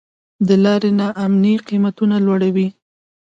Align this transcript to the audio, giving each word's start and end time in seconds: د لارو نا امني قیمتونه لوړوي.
د 0.47 0.49
لارو 0.63 0.89
نا 0.99 1.07
امني 1.23 1.53
قیمتونه 1.67 2.15
لوړوي. 2.25 2.67